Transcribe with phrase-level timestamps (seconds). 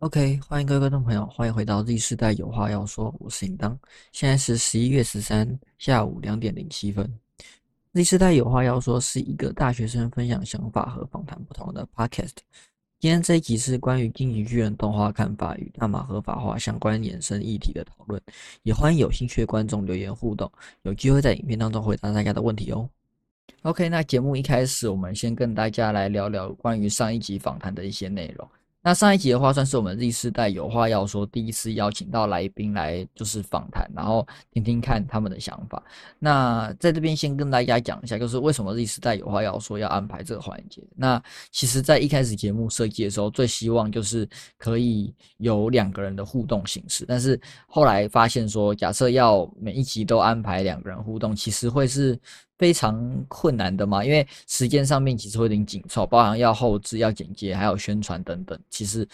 [0.00, 3.78] OK，欢迎各位观众朋友，欢迎回到 Z 世代有话要说，我是尹当。
[4.12, 7.06] 现在是十一月十三下午两点零七分。
[7.92, 12.32] Z 世代有话要说是一个大学生分享想法和访谈不同的 Podcast。
[12.98, 18.18] 今天这一集是关于《进击巨人》动画看法与大麻合法化相关衍生议题的讨论，
[18.62, 22.88] 也欢迎有兴趣的观众留言互动，有机会在影片当中回答大家的问题哦。
[23.64, 28.48] OK，那节目一开始，我们先跟大家来聊聊关于上一集访谈的一些内容。
[28.82, 35.82] 那上一集的话，算是我们 Z 世代有话要说，第一次邀请到来宾来就是访谈，然后听听看他们的想法。
[36.18, 40.82] 那在这边先跟大家讲一下，就是为什么 Z 世代有话要说要安排这个环节。
[40.96, 44.26] 那其实，在一开始节目设计的时候，最希望就是
[44.56, 52.18] 可以有两个人的互动形式，但是后来发现说，假设要每一集都安排两个人互动，其实会是。
[52.60, 58.60] 非常困难的嘛，因为时间上面其实会有点紧凑，包含要后置、要剪接，还有宣传等等。
[58.68, 59.08] 其实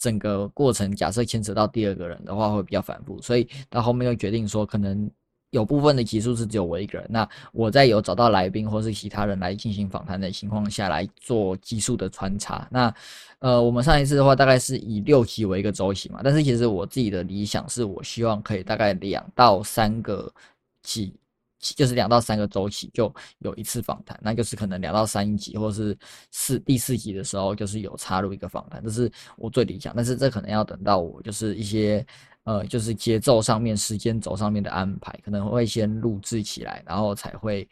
[0.00, 5.08] 整个过程，假设牵扯到第二个人的话，会比较反复，所以到后面又决定说，可能
[5.50, 7.06] 有部分的集数是只有我一个人。
[7.08, 12.66] 那我在有找到来宾或是其他人来进行访谈的情况下来做集数的穿插。
[12.68, 12.92] 那
[13.38, 20.28] 呃，我们上一次的话大概是以六期为一个周期嘛，但是其实我自己的理想是我希望可以大概两到三个
[20.82, 21.14] 期。
[21.58, 25.96] 就是两到三个周期就有一次访谈，那就是可能两到三集或是
[26.30, 29.92] 四第四集的时候，就是有插入一个访谈，这是我最理想。
[29.96, 32.06] 但是这可能要等到我就是一些
[32.44, 37.68] 呃，就是节奏上面、时间轴上面的安排，可能会先录制起来，然后才会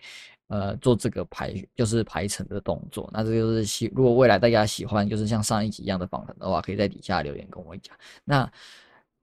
[0.49, 3.09] 呃做这个排，就是排程的动作。
[3.13, 7.97] 那这就是喜，如果未来大家喜欢，就是像上一集一样的访谈的话，可以在底下留言跟我讲。
[8.25, 8.51] 那。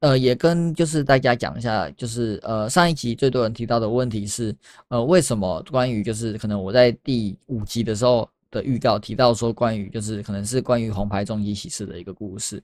[0.04, 4.54] 呃，也跟就是大家讲一下，就是呃上一集最多人提到的问题是，
[4.90, 12.62] 呃为什么关于就是可能我在第五集的时候的预告提到说关于就是可能是关于红牌重机骑士的一个故事，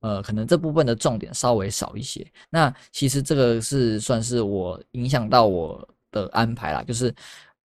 [0.00, 2.26] 呃可能这部分的重点稍微少一些。
[2.48, 7.14] 那其实这个是算是我影响到我的安排啦，就是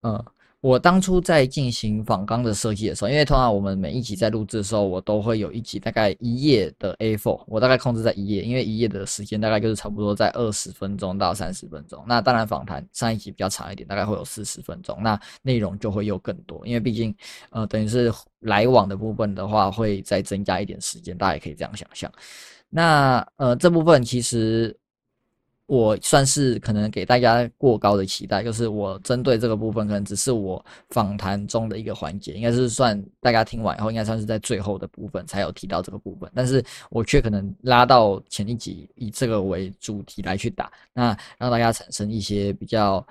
[0.02, 0.26] 呃。
[0.64, 12.02] 我当初在进行仿纲的设计的时候，因为通常我们每一集在录制的时候，我都会有一集大概一页的 A4，我大概控制在一页，因为一页的时间大概就是差不多在二十分钟到三十分钟。
[12.08, 17.14] 那当然访谈上一集比较长一点，大概会有四十分钟，那内容就会又更多，因为毕竟
[17.50, 18.10] 呃等于是
[18.40, 22.10] 来往的部分的话会再增加一点时间，大家也可以这样想象。
[22.70, 24.74] 那呃这部分其实。
[25.66, 43.06] 我算是可能给大家过高的期待，就是我针对这个部分，可能只是我访谈中的一个环节，应该是算大家听完以后，应该算是在最后的部分才有提到这个部分，但是我却可能拉到前一集以这个为主题来去打，那让大家产生一些比较。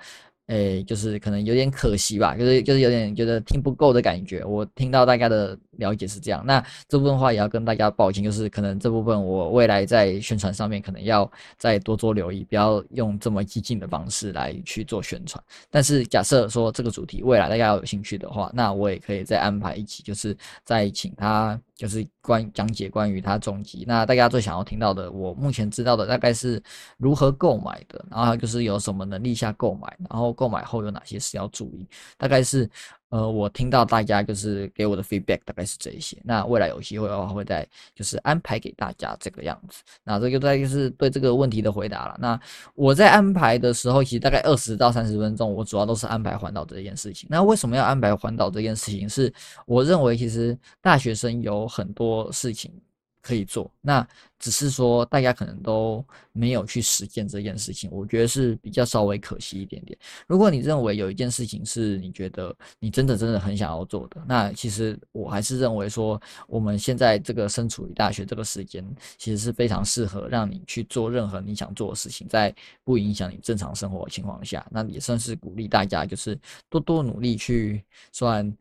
[0.47, 4.43] 诶，就是可能有点可惜吧，就是就是有点觉得听不够的感觉。
[4.43, 15.41] 我听到大家的了解是这样，那这部分话也要跟大家抱歉，就是可能这部分我未来在宣传上面可能要再多做留意，不要用这么激进的方式来去做宣传。
[15.71, 21.59] 但是假设说这个主题未来大家有兴趣的话，那我也可以再安排一起，就是再请他。
[21.75, 26.61] 就是关讲解关于它终极，那大家最想要听到的，我目前知道的大概是
[26.97, 32.69] 如何购买的，然后就是有什么能力下购买，然后购买后有哪些事要注意，大概是。
[33.13, 36.17] 呃，我听到大家就是给我的 feedback 大概是这一些。
[36.23, 37.63] 那未来有机会的话，会再
[37.93, 39.83] 就是安排给大家这个样子。
[40.03, 42.17] 那这个大概就是对这个问题的回答了。
[42.19, 42.39] 那
[42.73, 47.27] 我在安排的时候，其实大概二十到三十分钟，我主要都是安排环岛这件事情。
[47.29, 49.07] 那为什么要安排环岛这件事情？
[49.07, 49.31] 是
[49.67, 52.73] 我认为其实大学生有很多事情。
[53.23, 54.05] 可以做，那
[54.37, 59.97] 只是说大家可能都没有去实践这件事情，我觉得是比较稍微可惜一点点。
[60.27, 68.85] 如果你认为有一件事情是你觉得你真的真的很想要做的，那其实我还是认为说我们现在这个身处于大学这个时间，
[69.17, 76.37] 其实是非常适合让你去做任何你想做的事情，在不影响你正常生活的情况下，那也算是鼓励大家就是
[76.69, 77.81] 多多努力去
[78.11, 78.53] 算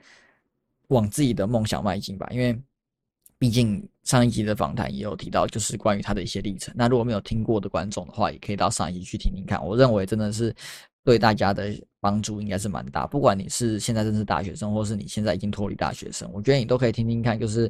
[0.86, 2.56] 往自己的梦想迈进吧，因为。
[3.42, 6.72] 毕竟上一集的访谈也有提到，就是关于他的一些历程。
[6.76, 9.60] 那如果没有听过的观众的话，也可以到上一集去听听看。
[9.66, 10.54] 我认为真的是
[11.02, 13.04] 对大家的帮助应该是蛮大。
[13.04, 17.36] 不管你是现在正是大学生，或是你现在已经脱离大学生，我觉得你都可以听听看。
[17.36, 17.68] 就是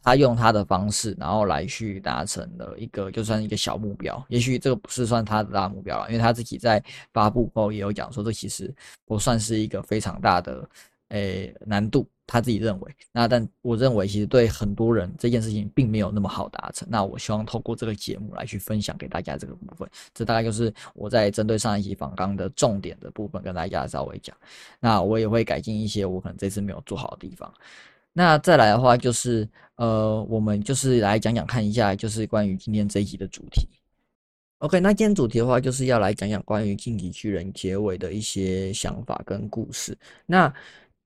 [0.00, 4.24] 他用他的方式，然后来去达成了一个就算一个小目标。
[4.28, 6.80] 也许这个不是算他的大目标了，因为他自己在
[7.12, 8.72] 发布后也有讲说，这其实
[9.06, 10.70] 不算是一个非常大的
[11.08, 12.08] 诶难度。
[12.32, 16.86] 他自己认为，那但我认为，其实对很多人这件事情并没有那么好达成。
[16.88, 24.36] 那我希望透过这个节目来去分享给大家这个部分，这大概就是我在针对上一期访纲的重点的部分跟大家稍微讲。
[24.78, 27.52] 那我也会改进一些我可能这次没有做好的地方。
[28.12, 33.68] 那再来的话就是呃，我们就是来讲讲看一下，就是关于今天这一集的主题。
[34.58, 39.96] OK，那今天主题的话就是要来讲讲关于《进击巨人》结尾的一些想法跟故事。
[40.26, 40.52] 那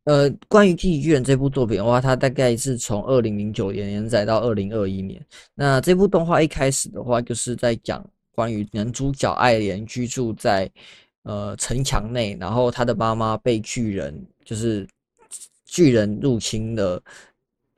[0.04, 5.24] 呃，关于《进击巨人》这部作品的话，它大概是从二零零九年连载到二零二一年。
[5.54, 8.04] 那这部动画一开始的话，就是在讲
[8.34, 10.70] 关于男主角爱莲居住在
[11.22, 14.14] 呃城墙内，然后他的妈妈被巨人
[14.44, 14.86] 就是
[15.64, 17.02] 巨人入侵了，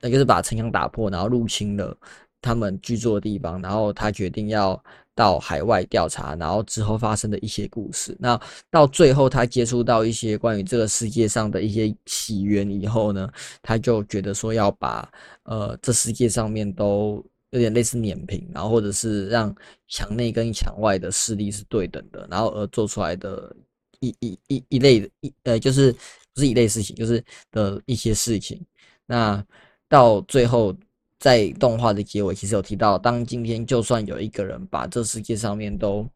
[0.01, 1.97] 那就是把城墙打破，然后入侵了
[2.41, 4.83] 他们居住的地方，然后他决定要。
[5.17, 8.15] 到海外调查，然后之后发生的一些故事。
[8.19, 13.27] 那到最后，他接触到一些关于这个世界上的一些起源以后呢，
[13.63, 15.11] 他就觉得说要把
[15.45, 19.53] 呃这世界上面都有点类似碾平，然后或者是让
[19.87, 23.55] 墙内跟墙外的势力是对等的，然后而做出来的
[24.01, 25.91] 一一一一类的一呃就是
[26.35, 28.63] 不是一类事情，就是的一些事情。
[29.07, 29.43] 那
[29.89, 30.75] 到最后。
[31.19, 36.07] 在动画的结尾，其实有提到，当今天就算有一个人把这世界上面都，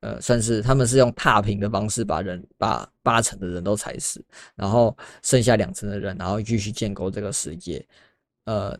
[0.00, 4.24] 呃，算是他们是用踏平的方式把人把八成的人都踩死，
[4.54, 7.84] 然后剩下两成的人，然后继续建构这个世界，
[8.44, 8.74] 呃，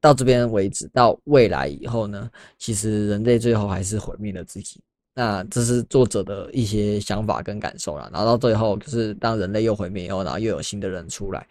[0.00, 2.28] 到这边为止，到未来以后呢，
[2.58, 4.80] 其实人类最后还是毁灭了自己。
[5.14, 8.10] 那这是作者的一些想法跟感受了。
[8.12, 11.46] 然后到最后，就是当人类又毁灭以后，然后又有新的人出来，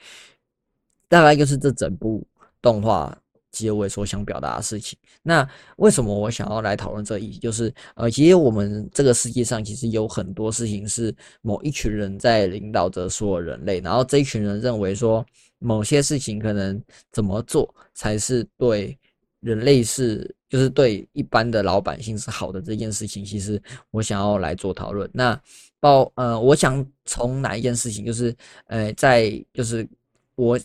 [1.08, 2.22] 大概就是这整部
[2.62, 3.18] 动画。
[3.56, 5.00] 结尾所想表达的事情。
[5.24, 5.48] 那
[5.78, 7.38] 为什么我想要来讨论这一？
[7.38, 15.26] 就是呃，其实我们这个世界上其实有很多事情是某一群人在领导着所有人类，然后这一群人认为说
[15.60, 16.80] 某些事情可能
[17.12, 18.98] 怎么做才是对
[19.40, 23.62] 人类是，就是对一般的老百姓是好的这件事情，其实
[23.92, 25.10] 我想要来做讨论。
[25.14, 25.40] 那
[25.80, 28.36] 包呃，我想从哪一件事情，就是
[28.68, 29.88] 呃，在就是
[30.36, 30.60] 我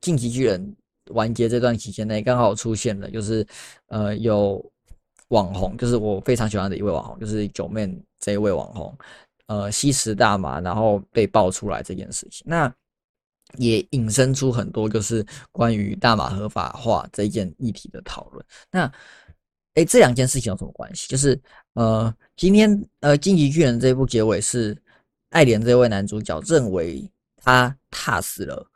[0.00, 0.74] 晋级巨人。
[1.08, 3.46] 完结这段期间内，刚好出现了，就是
[3.88, 4.64] 呃有
[5.28, 8.96] 网红，就是我非常喜欢的一位网红，就是九妹这一位网红，
[9.46, 12.72] 呃吸食大麻，然后被爆出来这件事情，那
[13.58, 18.44] 也引申出很多就是关于大麻合法化这一件议题的讨论。
[18.70, 18.92] 那
[19.74, 21.08] 哎，这两件事情有什么关系？
[21.08, 21.40] 就是
[21.74, 22.70] 呃今天
[23.00, 24.76] 呃《晋级巨人》这一部结尾是
[25.30, 28.66] 爱莲这位男主角认为他踏死了。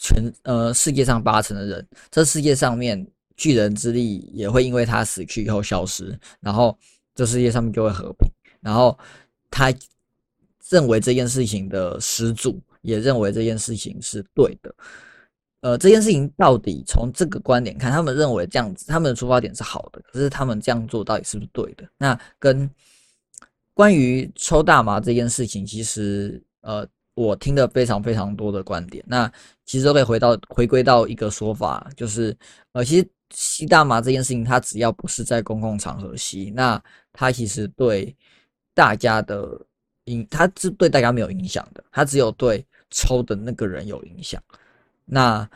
[0.00, 3.04] 全呃世界上八成的人，这世界上面
[3.36, 6.78] 巨人之力也会因为他死去以后消失，然后
[7.16, 8.30] 这世界上面就会和平。
[8.60, 8.96] 然后
[9.50, 9.74] 他
[10.68, 14.72] 认为这件事情的始祖也认为这件事情是对的。
[15.62, 21.84] 呃，这件事情到底从这个观点看，他们认为这样子，他们的出发点是好的，可是他们这样做到底是不是对的？
[21.98, 22.70] 那跟
[23.74, 26.86] 关于抽大麻这件事情，其实呃。
[27.18, 29.30] 我听了非常非常多的观点，那
[29.64, 32.36] 其实都可以回到回归到一个说法，就是
[32.72, 36.80] 呃，其实吸大麻这件事情，它只要不是在公共场合吸，那
[37.12, 38.14] 它其实对
[38.72, 39.60] 大家的
[40.04, 44.40] 影，它是对大家没有影响的，它只有对抽的那个人有影响。
[45.04, 45.48] 那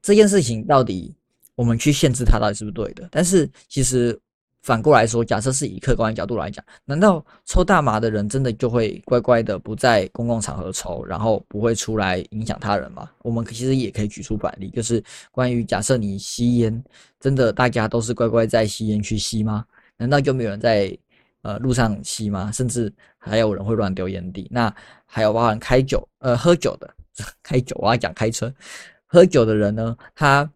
[0.00, 1.12] 这件事情到底
[1.56, 3.08] 我们去限制它，到底是不是对的？
[3.10, 4.16] 但是其实。
[4.62, 13.10] 反过来说，假设是以客观角度来讲，难道抽大麻的人真的就会乖乖的不在公共场合抽，然后不会出来影响他人吗？
[13.22, 16.84] 我们其实也可以举出反例，就是关于假设你吸烟，
[17.18, 19.64] 真的大家都是乖乖在吸烟区吸吗？
[19.96, 20.94] 难道就没有人在
[21.40, 22.52] 呃路上吸吗？
[22.52, 24.46] 甚至还有人会乱丢烟蒂？
[24.50, 24.70] 那
[25.06, 26.94] 还有包含开酒呃喝酒的，
[27.42, 28.52] 开酒我要讲开车，
[29.06, 30.50] 喝酒的人呢，他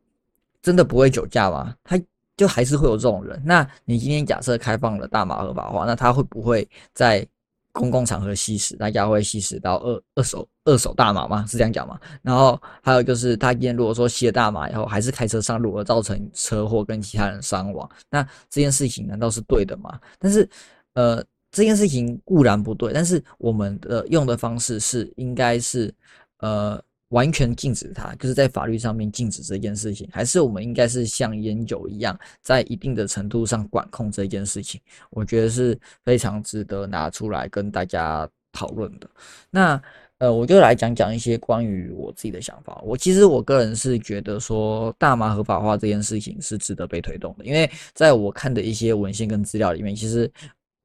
[0.60, 1.74] 真的不会酒驾吗？
[1.82, 1.98] 他？
[2.36, 3.40] 就还是会有这种人。
[3.44, 7.26] 那你今天假设开放了大麻合法化，那他会不会在
[7.72, 8.76] 公共场合吸食？
[8.76, 11.44] 大家会吸食到二二手二手大麻吗？
[11.46, 11.98] 是这样讲吗？
[12.22, 19.98] 然后还有就是，他今天如果说吸了大麻以后，还是开车上路而造成车祸跟其他人伤亡，那这件事情难道是对的吗？
[20.18, 20.48] 但是，
[20.94, 25.94] 呃，这件事情固然不对，但是我们的用的方式是应该是，
[26.38, 26.82] 呃。
[27.10, 34.80] 完全禁止它，就是在法律上面禁止这件事情，还是我们应该是像烟酒一样，在一定的程度上管控这件事情？
[35.10, 39.08] 我觉得是非常值得拿出来跟大家讨论的。
[39.50, 39.80] 那
[40.18, 42.80] 呃，我就来讲讲一些关于我自己的想法。
[42.84, 50.30] 我其实我个人是觉得说，大麻合法化这件事情是值得被推动的，因为在我看的一些文献跟资料里面，其实。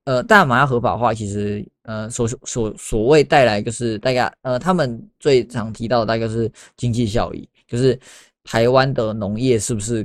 [0.10, 8.00] 呃，大麻要合法化，其实呃所所所谓带来就是大家呃他们最常提到的大概是经济效益，就是
[8.44, 10.04] 台湾的农业是不是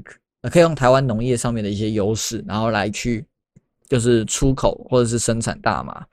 [0.52, 3.24] 可以用台湾农业上面的一些优势，然后来去
[3.88, 6.04] 就是出口或者是生产大麻，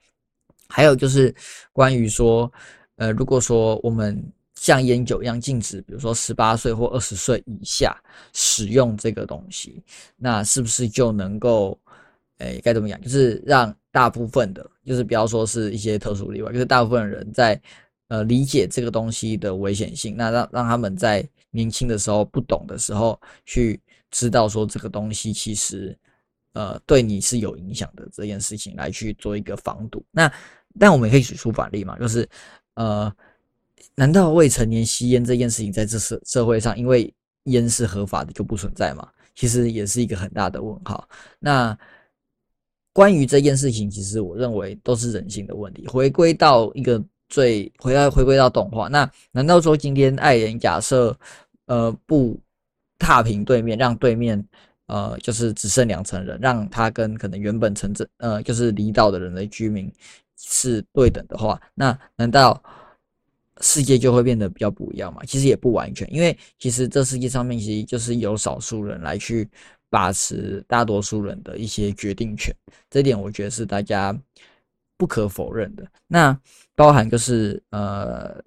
[0.70, 1.34] 还有就是
[1.70, 2.50] 关于说
[2.96, 7.94] 呃如果说我们像烟酒一样禁止，比如说十八岁或二十岁以下
[8.32, 9.82] 使用这个东西，
[10.16, 11.78] 那是不是就能够，
[12.42, 13.00] 诶，该怎么讲？
[13.00, 17.60] 就是让大部分的，就是不要说是一些特殊例外，就是大部分人在
[18.08, 23.80] 呃理解这个东西的危险性，那让让他们在年轻的时候不懂的时候去
[24.10, 25.96] 知道说这个东西其实
[26.52, 30.04] 呃对你是有影响的这件事情来去做一个防堵。
[30.10, 30.32] 那
[30.78, 32.28] 但我们也可以举出反例嘛，就是
[32.74, 33.12] 呃。
[33.96, 37.12] 难道未成年吸烟这件事情在这社社会上，因为
[37.44, 39.06] 烟是合法的就不存在吗？
[39.34, 41.06] 其实也是一个很大的问号。
[41.40, 41.76] 那
[42.92, 45.86] 关于这件事情，其实我认为都是人性的问题。
[45.86, 51.16] 回归到一个最回来回归到动画，那难道说今天爱人假设
[51.66, 52.38] 呃不
[52.98, 54.44] 踏平对面，让对面
[54.86, 59.90] 呃就是只剩两层人，让他跟可能原本城镇呃就是离岛的人的居民
[60.36, 62.62] 是对等的话，那难道？
[63.60, 65.22] 世界就会变得比较不一样嘛？
[65.24, 69.48] 其实也不完全，因为其实这世界上面其实就是有少数人来去
[69.92, 72.50] 把持大多数人的一些决定权，
[72.88, 74.18] 这点我觉得是大家
[74.96, 75.86] 不可否认的。
[76.06, 76.34] 那
[76.74, 78.42] 包含就是呃，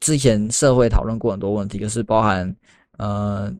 [0.00, 2.52] 之前社会讨论过很多问题，就是包含
[2.96, 3.54] 呃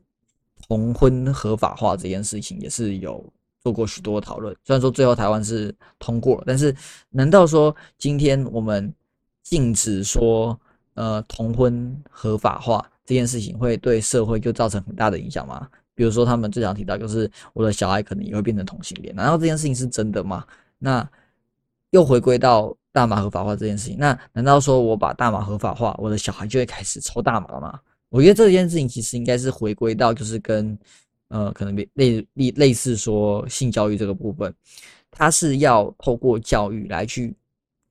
[0.67, 3.25] 同婚合法化这件事情，也是有
[3.61, 4.53] 做过许多讨论。
[4.65, 6.75] 虽然说最后台湾是通过了，但是
[7.11, 8.93] 难道说今天我们
[9.41, 10.59] 禁止说？
[10.95, 15.67] 呃，同婚合法化这件事情会对社会就造成很大的影响吗？
[15.95, 20.45] 比如说，他们最常提到就是我的小孩可能也会变成同性恋，难道这件事情是真的吗？
[20.77, 21.09] 那
[21.91, 27.79] 又回归到大麻合法化这件事情，那难道说我把大麻合法化，我的小孩就会开始抽大麻吗？
[28.09, 30.77] 我觉得这件事情其实应该是回归到就是跟
[31.29, 34.53] 呃，可能类类类似说性教育这个部分，
[35.09, 37.35] 它是要透过教育来去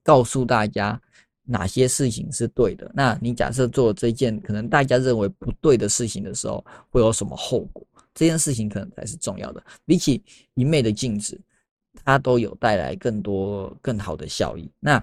[0.03, 1.01] 告诉大家。
[1.47, 2.91] 哪些事情是对的？
[2.95, 7.87] 那你假设做这件可能大家认为不对的事情的时候，会有什么后果？
[8.15, 9.63] 这件事情可能才是重要的。
[9.85, 10.23] 比起
[10.55, 11.39] 一昧的禁止，
[12.05, 14.71] 它都有带来更多更好的效益。
[14.81, 14.99] 那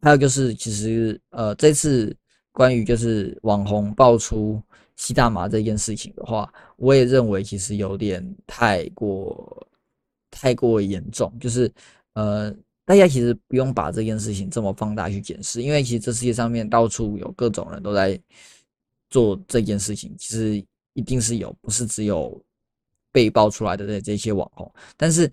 [0.00, 2.16] 还有就是，其实呃，这次
[2.52, 4.62] 关于就是网红爆出
[4.96, 9.66] 吸大麻这件事情的话，我也认为其实有点太过
[10.30, 11.68] 太过严重，就是
[12.12, 12.54] 呃。
[12.86, 18.20] 大家其实不用把这件事情这么放大去检视，因为其实这世界上面到处有各种人都在
[19.08, 20.62] 做这件事情，其实
[20.92, 22.38] 一定是有，不是只有
[23.10, 24.70] 被爆出来的这这些网红。
[24.98, 25.30] 但是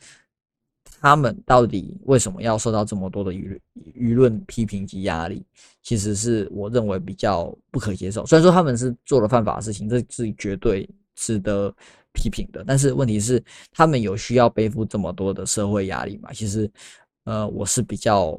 [1.02, 3.60] 他们到底为什么要受到这么多的舆
[3.96, 5.46] 舆论批评及压力？
[5.84, 8.26] 其实是我认为比较不可接受。
[8.26, 11.76] 虽然说他们是做了犯法的事情，这是绝对值得
[12.14, 13.44] 批评的，但是问题是
[13.74, 16.32] 他们有需要背负这么多的社会压力吗？
[16.32, 16.72] 其实。
[17.24, 18.38] 呃，我是比较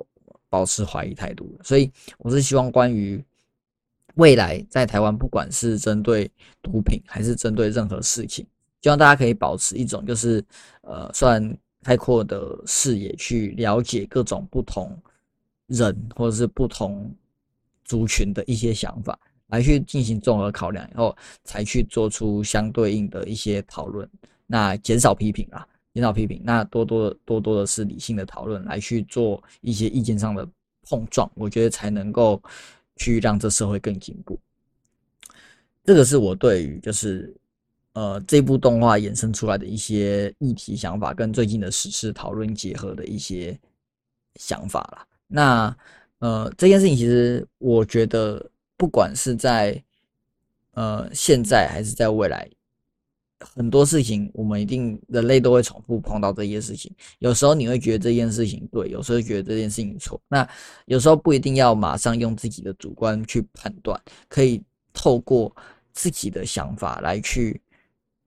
[0.49, 3.25] 保持怀疑态度的，所以我是希望关于
[4.17, 8.47] 未来在台湾，不管是针对毒品还是针对任何事情，
[8.83, 10.45] 希望大家可以保持一种就是
[10.83, 14.95] 呃，算开阔的视野去了解各种不同
[15.69, 17.11] 人或者是不同
[17.85, 24.09] 族群的一些想法，来去进行综合考量以后，才去做出相对应的一些讨论，
[24.47, 25.67] 那减少批评啊。
[25.95, 30.49] 引导批评，那多多多多的是理性的讨论，来去做一些意见上的
[30.89, 32.43] 碰撞，我觉得才能够
[32.97, 34.39] 去让这社会更进步。
[35.85, 37.35] 这个是我对于就是
[37.93, 43.59] 呃这部动画衍生出来的一些议题想法，跟最近的时事讨论结合的一些
[44.37, 45.07] 想法啦。
[45.27, 45.77] 那
[46.21, 49.83] 呃这件事情其实我觉得，不管是在
[50.73, 52.49] 呃现在还是在未来。
[53.55, 56.95] 很多事情，我们一定人类都会重复碰到这件事情。
[57.19, 60.21] 有时候你会觉得这件事情对，有时候觉得这件事情错。
[60.29, 60.49] 那
[60.87, 65.55] 有时候不一定要马上用自己的主观去判断，可以透过
[65.93, 67.61] 自己的想法来去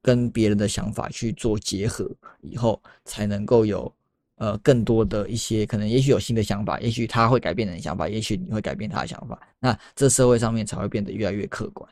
[0.02, 2.10] 跟别人的想法去做结合，
[2.42, 3.92] 以后才能够有
[4.38, 9.40] 呃更多的一些可能，也许有新的想法，也许他会改变你的想法，也许你会改变他的想法。
[9.60, 11.90] 那这社会上面才会变得越来越客观。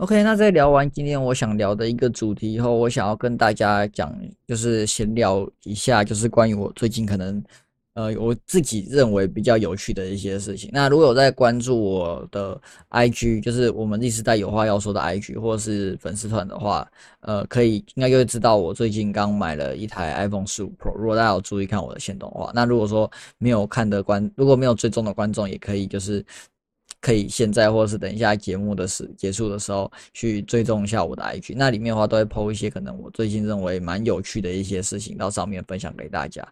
[0.00, 4.10] OK，那在聊完今天我想聊的一个主题以后，我想要跟大家讲，
[4.46, 7.44] 就是闲聊一下，就是关于我最近可能，
[7.92, 10.70] 呃，我自己认为比较有趣的一些事情。
[10.72, 16.90] 那如果有在关注我的 IG，就是我们历史代有话要说的 IG，或者是粉丝团的话，
[17.20, 20.94] 呃，可以应该就会知道我最近刚买了一台 iPhone 十五 Pro。
[20.96, 26.24] 如果大家有注意看我的线动的话，那如果说没有看的观，如果没有追踪的观众，也可以就是。
[27.00, 36.46] 可以现在或是等一下节目的时结束的时候去追踪一下我的 IG，那里面的话都会 PO 一些可能我最近认为蛮有趣的一些事情到上面分享给大家。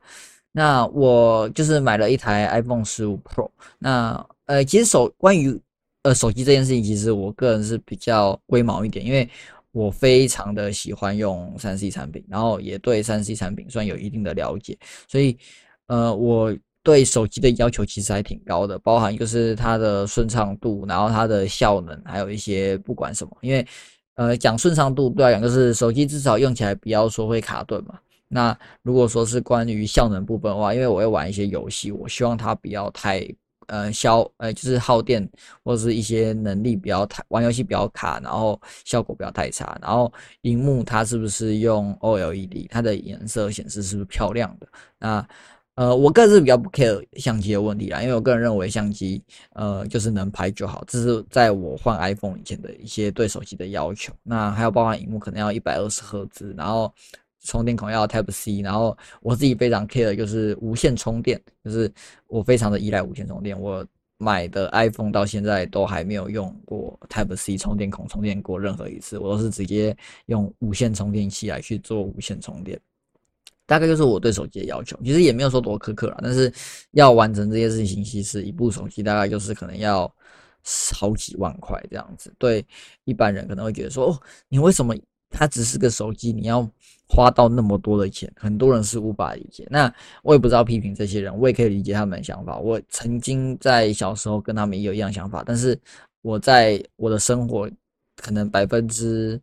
[0.53, 5.61] 那我就是买了一台 iPhone 十五 Pro，那呃其实手关于
[6.03, 9.29] 呃，手机这件事情，其实我个人是比较龟毛一点，因为
[9.73, 15.37] 我非常的喜欢用三 C 产品，然后也对三 C 产品算有一定的了解，所以
[15.89, 16.57] 呃，我
[16.89, 23.67] 对手机的要求其实还挺高的，包含就是它的顺畅度，然后它的效能，还有一些不管什么，因为
[24.15, 27.99] 呃，讲顺畅度，对来讲就是手机至少用起来不要说会卡顿嘛。
[28.27, 33.29] 那如果说是关于效能部分的话，因为我会玩一些游戏，我希望它不要太
[33.67, 35.29] 呃消呃就是耗电
[35.63, 44.67] 或者是一些能力不要太玩游戏比较卡，然后效果不要太差，然后荧幕它是不是用 OLED，它的颜色显示是不是漂亮的？
[44.99, 45.29] 那
[45.79, 54.13] 呃我个人是比较不 care 相机的问题啦，因为我个人认为相机呃就是能拍就好，这是在我换 iPhone 以前的一些对手机的要求。
[54.25, 56.93] 那还有包含荧幕可能要一百二十赫兹，然后。
[57.45, 61.91] 充电孔要 Type C，然后我自己非常 care 就是无线充电，就是
[62.27, 63.59] 我非常的依赖无线充电。
[63.59, 63.87] 我
[64.19, 72.79] 买的 iPhone 到现在都还没有用过 Type C 充电孔充电过任何一次，我都是直接用无线充电器来去做无线充电。
[73.69, 76.53] 大概就是我对手机的要求，其实也没有说多苛刻了，但是
[76.91, 80.13] 要完成这些事情，其实一部手机大概就是可能要
[80.91, 82.35] 好几万块这样子。
[82.39, 82.67] 对
[83.05, 84.97] 一般人可能会觉得说，哦，你为什么
[85.31, 86.69] 它只是个手机，你要？
[87.11, 89.67] 花到那么多的钱，很多人是无法理解。
[89.71, 89.91] 那
[90.23, 92.59] 我也不知道批评这些人，我也可以理解他们的想法。
[92.59, 95.75] 我曾经在小时候跟他们也有一样想法，但是
[96.21, 97.67] 我在我的生活
[98.15, 99.41] 可能百分之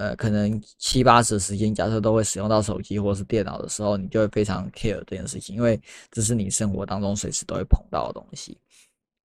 [0.00, 5.78] 呃可能七八十时间，假设都会使用到手机或是电脑的时候，你就会非常 care 这件事情，因为
[6.10, 8.56] 这是你生活当中随时都会碰到的东西。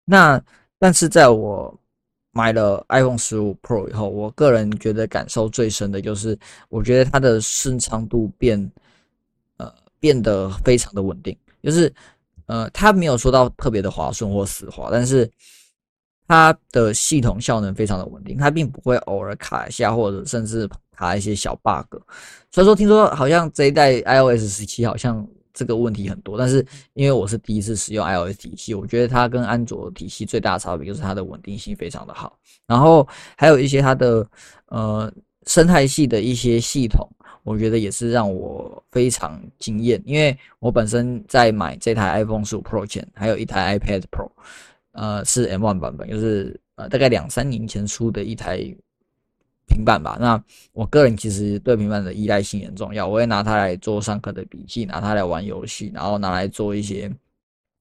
[0.05, 0.41] 那
[0.79, 1.77] 但是在我
[2.31, 8.71] 买了 iPhone 十五 Pro 以后，我个人觉得感受最深的就是，我觉得它的顺畅度变，
[9.57, 11.37] 呃，变得非常的稳定。
[11.61, 11.93] 就是，
[12.45, 15.29] 呃，它没有说到特别的滑顺或死滑，但是
[16.31, 21.99] 它的系统效能非常的稳定，它并不会偶尔卡一下，或者甚至卡一些小 bug。
[22.51, 25.27] 所以说，听说好像这一代 iOS 十七好像。
[25.53, 33.05] 这个问题很多，但是因为我是第一次使用 iOS 体系，我觉得它跟安卓体系最大的差别就是它的稳定性非常的好，然后
[33.35, 34.25] 还有一些它的
[34.67, 35.11] 呃
[35.45, 37.05] 生态系的一些系统，
[37.43, 40.01] 我觉得也是让我非常惊艳。
[40.05, 44.31] 因为我本身在买这台 iPhone 十五 Pro 前，还有一台 iPad Pro，
[44.91, 48.75] 呃是 M1 版本，就是呃大概两三年前出的一台。
[49.67, 57.09] 平板吧，那我个人其实对平板的依赖性很重要，我会拿它来做上课的笔记，拿它来玩游戏，然后拿来做一些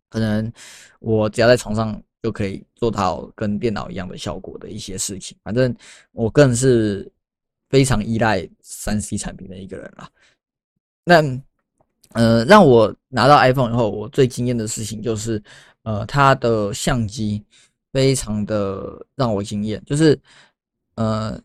[0.08, 0.52] 可能
[1.00, 5.36] 我只要在床上就可以做到跟电脑一样的效果的一些事情。
[5.42, 5.74] 反正
[6.12, 7.10] 我个人是
[7.70, 10.08] 非常依赖三 C 产品的一个人啦。
[11.02, 11.40] 那
[12.12, 15.42] 呃，让我拿到 iPhone 以后，我最惊艳的事情就是
[15.82, 17.44] 呃，它的相机
[17.92, 20.18] 非常的让我惊艳，就是
[20.96, 21.40] 呃。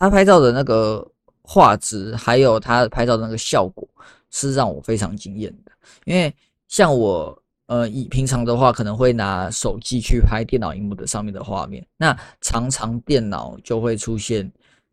[0.00, 1.04] 它拍照的那个
[1.42, 3.84] 画质，还有它拍照的那个效果，
[4.30, 5.72] 是让我非常惊艳的。
[6.04, 6.32] 因为
[6.68, 7.36] 像我，
[7.66, 14.48] 呃，以平常的话，可能会拿手机去拍电脑荧幕的上面的画面，那常常电脑就会出现，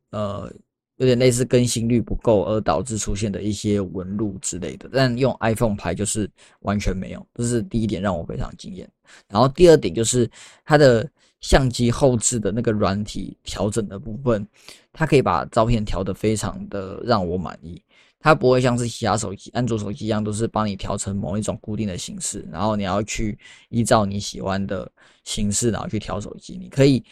[0.09, 0.51] 呃，
[0.97, 4.89] 有点类似更新率不够而导致出现的一些纹路之类的。
[4.91, 6.29] 但用 iPhone 拍就是
[6.61, 8.89] 完全没有，这是第一点让我非常惊艳。
[9.27, 10.29] 然后第二点就是
[10.63, 11.09] 它的。
[11.41, 14.47] 相机后置的那个软体调整的部分，
[14.91, 17.79] 它可以把照片调得非常的让我满意。
[18.19, 23.37] 它不会像是其他手机、安卓手机一样，都是帮你调成某一种固定的形式，然后你要去
[23.69, 24.91] 依照你喜欢的
[25.23, 26.57] 形式，然后去调手机。
[26.57, 27.03] 你可以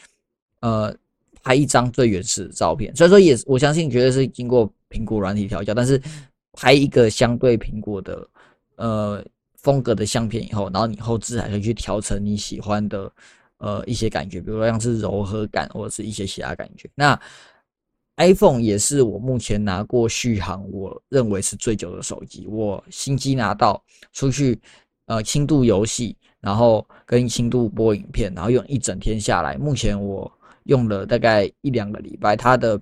[0.62, 0.92] 呃
[1.44, 6.02] 拍一张最原始的照片，所以说也我相信绝对是经过苹果软体调教，但是
[6.54, 8.28] 拍一个相对苹果的
[8.78, 9.24] 呃
[9.58, 13.12] 风格的相片以后，然后你后置还可以去调成你喜欢的。
[13.60, 16.90] 呃，一些感觉，比如说像是柔和感，或者是一些其他感觉。
[16.96, 17.18] 那
[18.18, 22.46] iPhone 也是我目前拿过续航，我认为是最久的手机。
[22.46, 24.60] 我新机拿到出去，
[25.06, 30.30] 呃，轻度游戏，然后跟轻度播影片，然后用一整天下来，目前我
[30.66, 32.80] 用了大概一两个礼拜，它的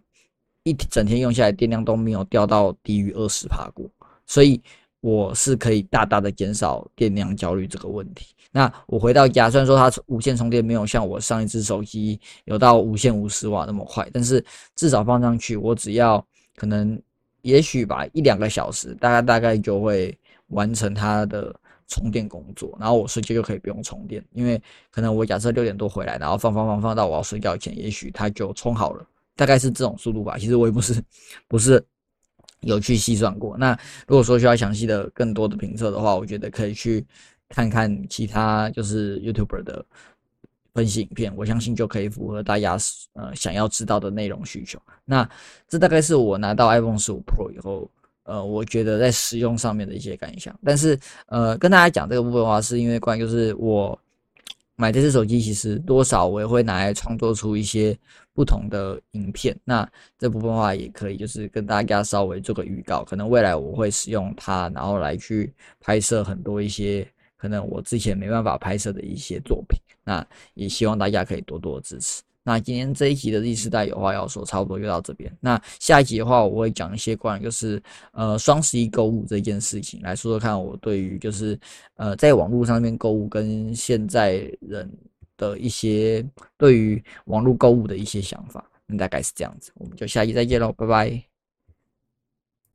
[0.64, 3.90] 一整天用下来电量都没有掉到低于二十帕过，
[4.26, 4.62] 所以
[5.00, 8.36] 我是可以大大的减少电量焦虑这个问题。
[8.52, 14.44] 那我回到家，虽然说它无线充电没有像我上一只手机有到无线五十瓦那么快，但是
[14.76, 16.24] 至少放上去，我只要
[16.56, 17.02] 可能
[17.42, 20.16] 也许吧一两个小时，大概大概就会
[20.48, 21.56] 完成它的
[21.92, 30.38] 充电工作，然后我睡觉就可以不用充电，因为可能我假设六点多回来，然后放放放放到我要睡觉前，也许它就充好了，大概是这种速度吧。
[30.40, 31.04] 其实我也不是
[31.48, 31.86] 不是
[32.62, 33.56] 有去细算过。
[33.58, 33.78] 那
[34.08, 37.06] 如果说需要详细的更多的评测的话，我觉得可以去。
[37.54, 39.86] 看看其他就是 YouTuber 的
[40.74, 42.78] 分析影片，我相信就可以符合大家
[43.12, 44.82] 呃想要知道的内容需求。
[45.04, 45.30] 那
[45.68, 47.92] 这大概是我拿到 iPhone 十五 Pro 以后，
[48.32, 50.58] 呃，我觉得在使用上面的一些感想。
[50.64, 53.98] 但是呃，跟大家讲这个部分的话，是因为关于就是我
[54.76, 57.98] 买这只手机，其实多少我也会拿来创作出一些
[58.34, 59.56] 不同的影片。
[59.64, 67.08] 那这部分的话，也可以就是跟大家稍微做个预告，可能未来我会使用它，然后来去拍摄很多一些。
[67.38, 72.22] 可能我之前没办法拍摄的一些作品，那也希望大家可以多多支持。
[72.44, 75.32] 那今天这一集的第四代有话要说，差不多就到这边。
[75.40, 77.82] 那下一集的话，我会讲一些关于就是
[78.14, 81.60] 呃双十一购物这件事情，来说说看我对于就是
[81.96, 84.92] 呃在网络上面购物跟现在人
[85.38, 86.26] 的一些
[86.58, 88.64] 对于网络购物的一些想法，
[88.98, 89.72] 大概是这样子。
[89.76, 91.31] 我们就下期再见喽，拜拜。